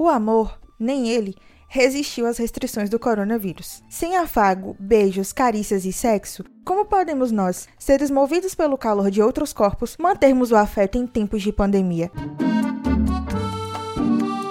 [0.00, 1.36] O amor, nem ele,
[1.68, 3.82] resistiu às restrições do coronavírus.
[3.86, 9.52] Sem afago, beijos, carícias e sexo, como podemos nós, seres movidos pelo calor de outros
[9.52, 12.10] corpos, mantermos o afeto em tempos de pandemia?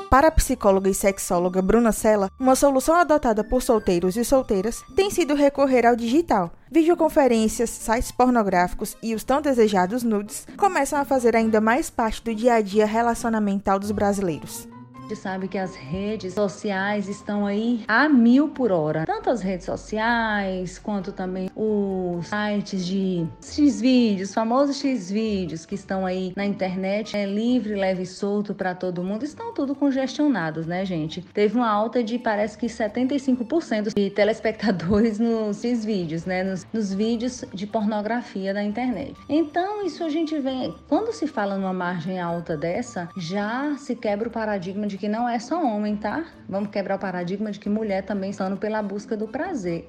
[0.07, 5.09] Para a psicóloga e sexóloga Bruna Sella, uma solução adotada por solteiros e solteiras tem
[5.09, 6.51] sido recorrer ao digital.
[6.71, 12.35] Videoconferências, sites pornográficos e os tão desejados nudes começam a fazer ainda mais parte do
[12.35, 14.69] dia a dia relacionamental dos brasileiros
[15.09, 19.05] gente sabe que as redes sociais estão aí a mil por hora.
[19.07, 26.31] Tanto as redes sociais, quanto também os sites de X-Vídeos, famosos X-Vídeos que estão aí
[26.35, 31.21] na internet, é livre, leve e solto para todo mundo, estão tudo congestionados, né, gente?
[31.21, 37.43] Teve uma alta de parece que 75% de telespectadores nos X-Vídeos, né, nos, nos vídeos
[37.51, 39.15] de pornografia da internet.
[39.27, 44.27] Então, isso a gente vem, quando se fala numa margem alta dessa, já se quebra
[44.27, 46.25] o paradigma de que não é só homem, tá?
[46.47, 49.87] Vamos quebrar o paradigma de que mulher também está pela busca do prazer.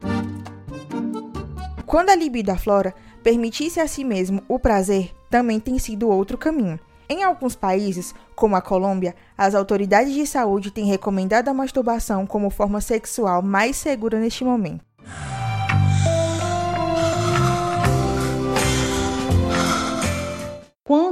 [1.84, 6.78] Quando a libido aflora, permitir-se a si mesmo o prazer também tem sido outro caminho.
[7.08, 12.48] Em alguns países, como a Colômbia, as autoridades de saúde têm recomendado a masturbação como
[12.48, 14.89] forma sexual mais segura neste momento.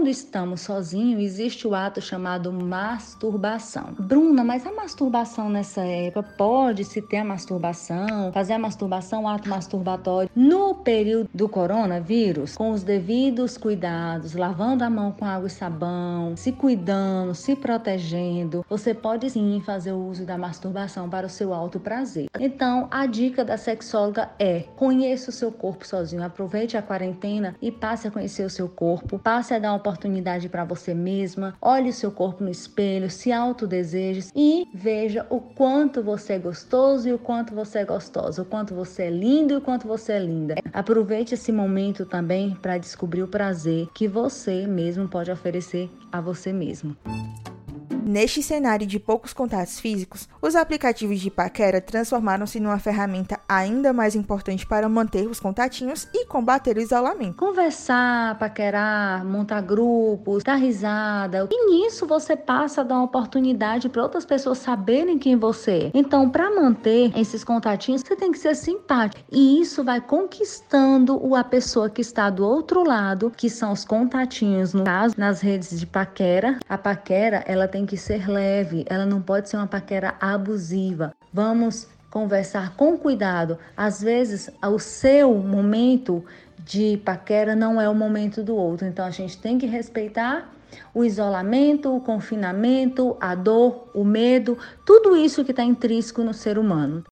[0.08, 3.94] Quando estamos sozinhos, existe o ato chamado masturbação.
[3.98, 9.28] Bruna, mas a masturbação nessa época pode se ter a masturbação, fazer a masturbação, o
[9.28, 15.46] ato masturbatório no período do coronavírus, com os devidos cuidados, lavando a mão com água
[15.46, 18.64] e sabão, se cuidando, se protegendo.
[18.66, 22.30] Você pode sim fazer o uso da masturbação para o seu alto prazer.
[22.40, 27.70] Então, a dica da sexóloga é: conheça o seu corpo sozinho, aproveite a quarentena e
[27.70, 29.97] passe a conhecer o seu corpo, passe a dar uma oportunidade
[30.48, 31.54] para você mesma.
[31.60, 37.08] Olhe o seu corpo no espelho, se autodeseje e veja o quanto você é gostoso
[37.08, 40.12] e o quanto você é gostosa, o quanto você é lindo e o quanto você
[40.12, 40.54] é linda.
[40.72, 46.52] Aproveite esse momento também para descobrir o prazer que você mesmo pode oferecer a você
[46.52, 46.96] mesmo.
[48.10, 54.14] Neste cenário de poucos contatos físicos, os aplicativos de paquera transformaram-se numa ferramenta ainda mais
[54.14, 57.36] importante para manter os contatinhos e combater o isolamento.
[57.36, 61.46] Conversar, paquerar, montar grupos, dar risada.
[61.50, 65.90] E nisso você passa a dar uma oportunidade para outras pessoas saberem quem você é.
[65.92, 69.22] Então, para manter esses contatinhos, você tem que ser simpático.
[69.30, 74.72] E isso vai conquistando a pessoa que está do outro lado, que são os contatinhos,
[74.72, 76.58] no caso, nas redes de paquera.
[76.66, 81.12] A paquera, ela tem que ser leve, ela não pode ser uma paquera abusiva.
[81.32, 83.58] Vamos conversar com cuidado.
[83.76, 86.24] Às vezes, o seu momento
[86.64, 90.52] de paquera não é o momento do outro, então a gente tem que respeitar
[90.94, 96.58] o isolamento, o confinamento, a dor, o medo, tudo isso que está intrínseco no ser
[96.58, 97.04] humano.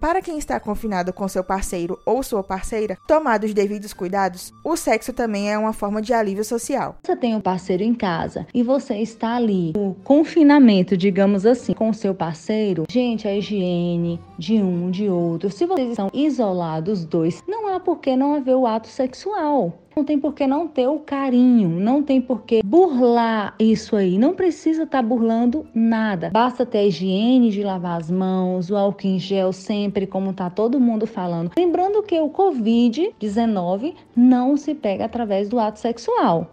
[0.00, 4.74] Para quem está confinado com seu parceiro ou sua parceira, tomados os devidos cuidados, o
[4.74, 6.96] sexo também é uma forma de alívio social.
[7.02, 11.92] Você tem um parceiro em casa e você está ali, no confinamento, digamos assim, com
[11.92, 17.68] seu parceiro, gente, a higiene de um, de outro, se vocês estão isolados dois, não
[17.68, 19.78] há por que não haver o ato sexual.
[19.94, 24.18] Não tem por que não ter o carinho, não tem por que burlar isso aí.
[24.18, 26.30] Não precisa estar tá burlando nada.
[26.30, 30.48] Basta ter a higiene de lavar as mãos, o álcool em gel sempre, como tá
[30.48, 31.50] todo mundo falando.
[31.56, 36.48] Lembrando que o Covid-19 não se pega através do ato sexual.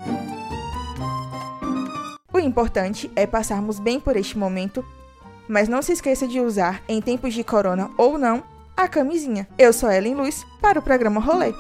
[2.34, 4.84] O importante é passarmos bem por este momento,
[5.47, 8.44] mas não se esqueça de usar, em tempos de corona ou não,
[8.76, 9.47] a camisinha.
[9.58, 11.53] Eu sou Ellen Luz para o programa Rolê.